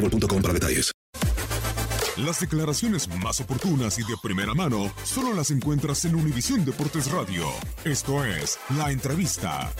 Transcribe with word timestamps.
boostmobile.com 0.00 0.42
para 0.42 0.54
detalles. 0.54 0.92
Las 2.16 2.40
declaraciones 2.40 3.08
más 3.22 3.40
oportunas 3.40 3.98
y 3.98 4.02
de 4.02 4.14
primera 4.22 4.52
mano 4.52 4.92
solo 5.04 5.32
las 5.32 5.50
encuentras 5.50 6.04
en 6.04 6.16
Univisión 6.16 6.64
Deportes 6.64 7.10
Radio. 7.10 7.46
Esto 7.84 8.24
es 8.24 8.58
La 8.76 8.90
Entrevista. 8.90 9.72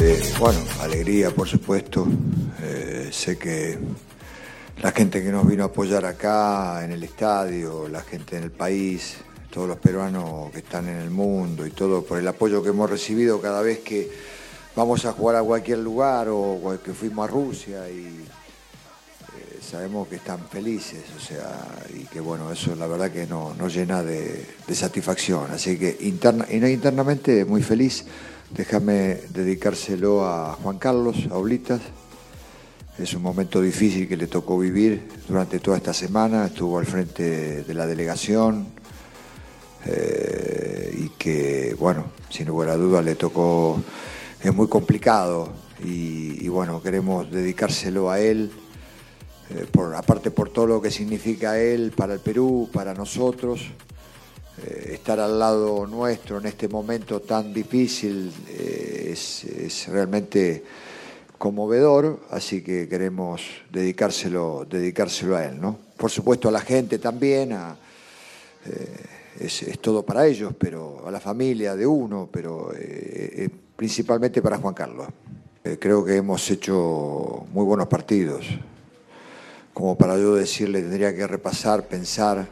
Eh, 0.00 0.34
bueno, 0.40 0.58
alegría, 0.80 1.30
por 1.30 1.46
supuesto. 1.46 2.06
Eh, 2.62 3.10
sé 3.12 3.38
que 3.38 3.78
la 4.82 4.90
gente 4.90 5.22
que 5.22 5.30
nos 5.30 5.46
vino 5.46 5.64
a 5.64 5.66
apoyar 5.66 6.04
acá 6.04 6.84
en 6.84 6.92
el 6.92 7.04
estadio, 7.04 7.88
la 7.88 8.02
gente 8.02 8.36
en 8.38 8.44
el 8.44 8.50
país, 8.50 9.18
todos 9.50 9.68
los 9.68 9.78
peruanos 9.78 10.50
que 10.50 10.58
están 10.58 10.88
en 10.88 10.96
el 10.96 11.10
mundo 11.10 11.66
y 11.66 11.70
todo 11.70 12.02
por 12.04 12.18
el 12.18 12.26
apoyo 12.26 12.62
que 12.62 12.70
hemos 12.70 12.88
recibido 12.90 13.40
cada 13.40 13.62
vez 13.62 13.80
que 13.80 14.10
vamos 14.78 15.04
a 15.06 15.12
jugar 15.12 15.34
a 15.34 15.42
cualquier 15.42 15.78
lugar 15.78 16.28
o 16.30 16.78
que 16.84 16.92
fuimos 16.92 17.28
a 17.28 17.32
Rusia 17.32 17.90
y 17.90 18.06
eh, 18.06 19.58
sabemos 19.60 20.06
que 20.06 20.14
están 20.14 20.38
felices, 20.48 21.02
o 21.16 21.20
sea, 21.20 21.66
y 21.92 22.04
que 22.04 22.20
bueno, 22.20 22.52
eso 22.52 22.76
la 22.76 22.86
verdad 22.86 23.10
que 23.10 23.26
no- 23.26 23.54
nos 23.54 23.74
llena 23.74 24.04
de, 24.04 24.46
de 24.68 24.74
satisfacción. 24.76 25.50
Así 25.50 25.76
que 25.76 25.96
interna, 26.02 26.46
y 26.48 26.60
no 26.60 26.68
internamente 26.68 27.44
muy 27.44 27.60
feliz. 27.62 28.04
Déjame 28.50 29.18
dedicárselo 29.30 30.24
a 30.24 30.52
Juan 30.62 30.78
Carlos, 30.78 31.16
a 31.28 31.36
Oblitas. 31.36 31.80
Es 32.96 33.12
un 33.14 33.22
momento 33.22 33.60
difícil 33.60 34.06
que 34.08 34.16
le 34.16 34.28
tocó 34.28 34.56
vivir 34.60 35.08
durante 35.26 35.58
toda 35.58 35.78
esta 35.78 35.92
semana. 35.92 36.46
Estuvo 36.46 36.78
al 36.78 36.86
frente 36.86 37.64
de 37.64 37.74
la 37.74 37.84
delegación 37.86 38.68
eh, 39.86 40.94
y 40.96 41.08
que, 41.18 41.74
bueno, 41.78 42.04
sin 42.30 42.46
lugar 42.46 42.68
a 42.70 42.76
dudas 42.76 43.04
le 43.04 43.16
tocó, 43.16 43.80
es 44.42 44.54
muy 44.54 44.68
complicado 44.68 45.48
y, 45.84 46.48
bueno, 46.48 46.82
queremos 46.82 47.30
dedicárselo 47.30 48.10
a 48.10 48.20
él, 48.20 48.50
eh, 49.50 49.66
por, 49.70 49.94
aparte 49.94 50.30
por 50.30 50.50
todo 50.50 50.66
lo 50.66 50.82
que 50.82 50.90
significa 50.90 51.58
él 51.58 51.92
para 51.96 52.14
el 52.14 52.20
Perú, 52.20 52.68
para 52.72 52.94
nosotros, 52.94 53.66
eh, 54.64 54.90
estar 54.94 55.18
al 55.20 55.38
lado 55.38 55.86
nuestro 55.86 56.38
en 56.38 56.46
este 56.46 56.68
momento 56.68 57.20
tan 57.20 57.52
difícil 57.52 58.32
eh, 58.48 59.10
es, 59.12 59.88
realmente 59.88 60.64
conmovedor, 61.36 62.20
así 62.30 62.62
que 62.62 62.88
queremos 62.88 63.42
dedicárselo, 63.70 64.66
dedicárselo 64.68 65.36
a 65.36 65.46
él, 65.46 65.60
¿no? 65.60 65.78
Por 65.96 66.10
supuesto 66.10 66.48
a 66.48 66.52
la 66.52 66.60
gente 66.60 66.98
también, 66.98 67.52
a, 67.52 67.76
es, 69.38 69.62
es 69.62 69.78
todo 69.78 70.04
para 70.04 70.26
ellos, 70.26 70.52
pero 70.58 71.04
a 71.06 71.10
la 71.10 71.20
familia 71.20 71.76
de 71.76 71.86
uno, 71.86 72.28
pero 72.30 72.72
principalmente 73.78 74.42
para 74.42 74.58
Juan 74.58 74.74
Carlos. 74.74 75.06
Eh, 75.62 75.78
creo 75.80 76.04
que 76.04 76.16
hemos 76.16 76.50
hecho 76.50 77.46
muy 77.52 77.64
buenos 77.64 77.86
partidos. 77.86 78.44
Como 79.72 79.96
para 79.96 80.16
yo 80.18 80.34
decirle, 80.34 80.80
tendría 80.80 81.14
que 81.14 81.24
repasar, 81.28 81.86
pensar. 81.86 82.48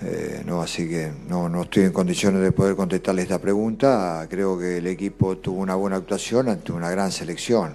eh, 0.00 0.42
no, 0.46 0.62
así 0.62 0.88
que 0.88 1.12
no, 1.28 1.50
no 1.50 1.64
estoy 1.64 1.82
en 1.84 1.92
condiciones 1.92 2.40
de 2.40 2.50
poder 2.50 2.74
contestarle 2.76 3.20
esta 3.20 3.38
pregunta. 3.38 4.26
Creo 4.30 4.58
que 4.58 4.78
el 4.78 4.86
equipo 4.86 5.36
tuvo 5.36 5.60
una 5.60 5.74
buena 5.74 5.96
actuación 5.96 6.48
ante 6.48 6.72
una 6.72 6.88
gran 6.88 7.12
selección. 7.12 7.74